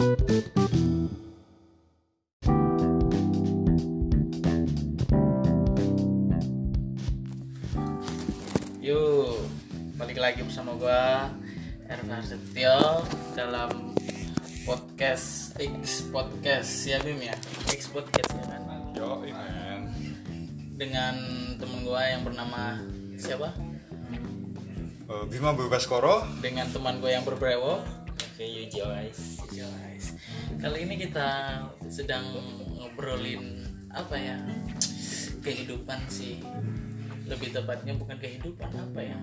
Yuk, 0.00 0.16
balik 10.00 10.16
lagi 10.16 10.40
bersama 10.40 10.72
gua 10.80 11.28
Ervan 11.84 12.24
Setio 12.24 13.04
dalam 13.36 13.92
podcast 14.64 15.52
X 15.60 16.08
podcast. 16.08 16.88
Ya 16.88 16.96
Bim 17.04 17.20
ya? 17.20 17.36
X 17.68 17.92
podcast 17.92 18.32
ya 18.40 18.56
kan? 18.56 18.64
Yo, 18.96 19.20
man. 19.20 19.92
dengan 20.80 21.12
temen 21.60 21.84
gua 21.84 22.08
yang 22.08 22.24
bernama 22.24 22.80
siapa? 23.20 23.52
Eh, 25.12 25.24
Bima 25.28 25.52
Baskoro. 25.52 26.24
dengan 26.40 26.72
teman 26.72 27.04
gua 27.04 27.20
yang 27.20 27.28
berbrewo 27.28 27.99
oke 28.40 28.48
Yuji 28.48 28.80
Oais 28.80 29.20
Yuji 29.36 29.60
Oais. 29.68 30.04
kali 30.64 30.88
ini 30.88 30.96
kita 30.96 31.60
sedang 31.92 32.24
ngobrolin 32.72 33.68
apa 33.92 34.16
ya? 34.16 34.40
Kehidupan 35.44 36.00
sih. 36.08 36.40
Lebih 37.28 37.52
tepatnya 37.52 37.92
bukan 38.00 38.16
kehidupan 38.16 38.72
apa 38.72 39.00
ya? 39.04 39.18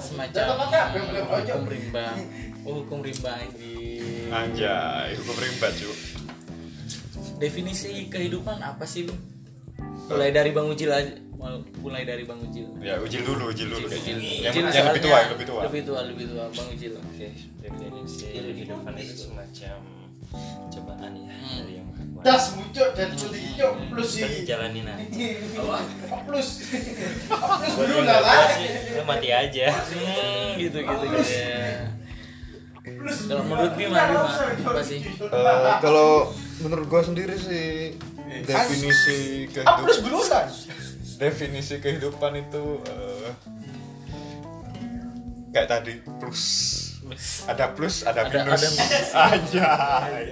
Semacam 0.00 0.56
hukum 0.56 1.68
rimba. 1.68 2.16
Oh, 2.64 2.80
hukum 2.80 3.04
rimba 3.04 3.44
anjing 3.44 4.32
Anjay, 4.32 5.20
hukum 5.20 5.36
rimba, 5.36 5.68
Cuk. 5.76 5.96
definisi 7.36 8.08
kehidupan 8.08 8.56
apa 8.64 8.88
sih 8.88 9.04
lu 9.04 9.12
mulai 10.08 10.32
dari 10.32 10.48
bang 10.48 10.64
Ujil 10.64 10.88
aja 10.88 11.12
mulai 11.76 12.02
dari 12.02 12.22
bang 12.22 12.38
Ujil 12.40 12.66
Ya, 12.78 12.96
ujil 12.96 13.22
dulu, 13.22 13.50
ujil 13.50 13.68
dulu 13.68 13.84
kayaknya. 13.84 14.16
Yang, 14.48 14.52
Ujil 14.54 14.64
yang 14.70 14.86
lebih 14.88 15.02
tua, 15.02 15.16
yang 15.18 15.30
lebih 15.32 15.46
tua. 15.46 15.60
lebih 15.62 15.82
tua 15.82 16.00
lebih 16.04 16.24
tua 16.26 16.44
bang 16.48 16.68
Ujil 16.70 16.92
Oke, 16.96 17.28
definisi 17.60 18.26
kehidupan 18.30 18.94
itu 18.96 19.14
semacam 19.24 19.78
cobaan 20.68 21.12
ya 21.14 21.34
Hmm. 21.34 21.60
dari 21.60 21.72
yang. 21.76 21.88
Das 22.24 22.56
muncul 22.56 22.88
dan 22.90 23.12
hijau 23.12 23.76
plus 23.86 24.16
sih. 24.16 24.48
jalanin 24.48 24.88
aja. 24.88 25.04
Plus. 26.24 26.48
Plus 27.28 27.74
dulu 27.76 28.00
lah 28.00 28.48
mati 29.04 29.28
aja. 29.28 29.66
hmm, 29.68 30.56
gitu 30.56 30.78
gitu 30.80 31.04
gitu 31.04 31.20
ya. 31.28 31.92
Plus. 32.80 33.18
kalau 33.26 33.44
menurut 33.44 33.72
Bima 33.76 34.00
Bima 34.06 34.24
apa 34.64 34.80
sih 34.80 35.04
Eh, 35.04 35.76
kalau 35.78 36.32
menurut 36.58 36.86
gua 36.86 37.00
sendiri 37.00 37.36
sih 37.36 37.92
definisi 38.40 39.44
Ah, 39.60 39.76
plus 39.78 40.00
kehidupan. 40.00 40.48
Definisi 41.16 41.78
kehidupan 41.78 42.32
itu 42.38 42.64
eh, 42.86 43.30
kayak 45.50 45.68
tadi 45.70 45.94
plus. 46.18 46.44
Ada 47.44 47.76
plus 47.76 48.00
ada 48.02 48.24
Ada- 48.26 48.48
minus. 48.48 48.64
Anjay. 49.28 50.24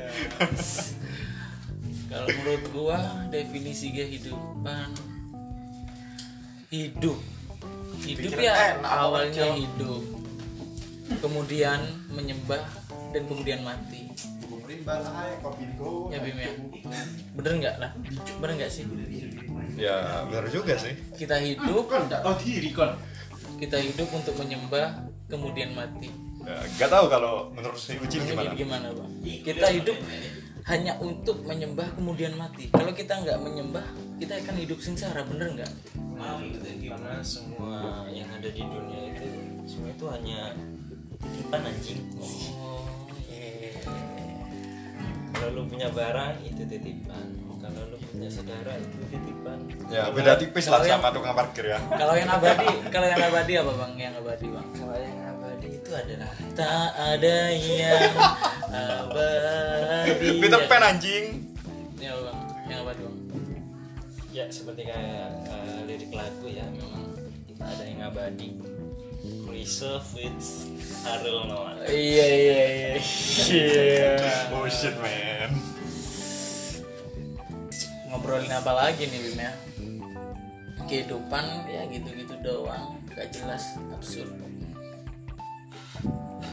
kalau 2.09 2.29
menurut 2.29 2.65
gua 2.73 2.99
definisi 3.29 3.93
kehidupan 3.93 4.93
hidup. 6.73 7.21
Hidup 8.03 8.35
Pikiran 8.35 8.43
ya 8.43 8.55
enak, 8.81 8.89
awalnya 8.91 9.47
hidup. 9.55 10.03
Kemudian 11.21 11.81
menyembah 12.09 12.65
dan 13.13 13.23
kemudian 13.29 13.61
mati. 13.63 14.09
Go. 15.77 16.09
ya 16.09 16.19
Bim 16.25 16.39
ya. 16.39 16.53
bener 17.37 17.53
nggak 17.61 17.77
lah? 17.77 17.91
Bener 18.41 18.53
nggak 18.57 18.73
sih? 18.73 18.85
Ya 19.77 20.25
benar 20.27 20.49
juga 20.49 20.75
sih. 20.81 20.97
Kita 21.17 21.37
hidup 21.39 21.87
tahu 21.89 22.35
diri 22.41 22.73
kon. 22.73 22.93
kita 23.63 23.79
hidup 23.79 24.11
untuk 24.11 24.35
menyembah 24.43 25.07
kemudian 25.31 25.71
mati. 25.77 26.11
Ya, 26.43 26.59
gak 26.75 26.91
tahu 26.91 27.07
kalau 27.07 27.55
menurut 27.55 27.79
si 27.79 27.95
Ucil 28.03 28.27
Jadi 28.27 28.35
gimana. 28.35 28.51
Gimana 28.59 28.89
bang 28.91 29.11
kita 29.47 29.67
hidup 29.71 29.95
hanya 30.67 30.99
untuk 30.99 31.43
menyembah 31.47 31.87
kemudian 31.95 32.35
mati. 32.35 32.67
Kalau 32.75 32.91
kita 32.91 33.23
nggak 33.23 33.39
menyembah 33.39 33.87
kita 34.19 34.43
akan 34.43 34.57
hidup 34.59 34.79
sengsara 34.83 35.23
bener 35.27 35.55
nggak? 35.59 35.73
Karena 36.19 37.23
semua 37.23 38.07
yang 38.11 38.27
ada 38.35 38.51
di 38.51 38.63
dunia 38.63 39.15
itu 39.15 39.27
semua 39.67 39.95
itu 39.95 40.07
hanya 40.11 40.55
titipan 41.23 41.63
anjing. 41.67 42.03
oh. 42.19 42.27
iya. 42.27 42.62
Kalau 45.43 45.59
lu 45.59 45.67
punya 45.67 45.91
barang 45.91 46.39
itu 46.41 46.63
titipan. 46.63 47.27
Kalau 47.59 47.83
lu 47.91 47.99
punya 47.99 48.31
saudara 48.31 48.79
itu 48.79 48.95
titipan. 49.11 49.59
ya 49.91 50.07
Kalau- 50.07 50.15
beda 50.15 50.33
tipis 50.39 50.65
lah 50.67 50.79
Kalau 50.79 50.87
yang- 50.87 51.03
sama 51.03 51.11
tukang 51.11 51.35
parkir 51.35 51.65
ya. 51.67 51.79
Kalau 51.91 52.15
yang 52.15 52.31
abadi 52.31 52.67
kalau 52.95 53.07
yang 53.09 53.19
abadi 53.21 53.53
apa 53.59 53.73
bang? 53.75 53.93
Yang 53.99 54.15
abadi 54.23 54.47
bang? 54.49 54.67
Kalau 54.73 54.97
yang 54.97 55.19
abadi 55.27 55.67
itu 55.73 55.91
adalah 55.91 56.31
tak 56.55 56.91
ada 56.95 57.37
yang 57.51 58.13
abadi. 58.71 60.27
Peter 60.39 60.63
Pan 60.65 60.83
anjing. 60.85 61.25
Ya 61.99 62.13
bang? 62.15 62.39
Yang 62.65 62.79
abadi 62.87 63.01
bang? 63.03 63.17
Ya 64.31 64.45
seperti 64.47 64.83
kayak 64.87 65.27
eh, 65.43 65.79
lirik 65.85 66.11
lagu 66.13 66.47
ya 66.47 66.63
memang. 66.65 67.19
Kita 67.45 67.65
ada 67.67 67.83
yang 67.83 68.01
abadi 68.01 68.49
reserve 69.47 70.07
with 70.19 70.43
Ariel 71.07 71.47
Noah 71.47 71.79
iya 71.87 72.27
iya 72.27 72.63
iya. 72.67 72.93
Iya 73.53 74.13
bullshit 74.51 74.95
man. 74.99 75.51
Ngobrolin 78.11 78.53
apa 78.53 78.73
lagi 78.75 79.07
nih 79.09 79.21
Bim 79.25 79.39
ya? 79.39 79.53
Kehidupan 80.91 81.45
ya 81.71 81.87
gitu-gitu 81.89 82.35
doang. 82.43 82.99
Gak 83.15 83.31
jelas 83.33 83.79
absurd 83.95 84.31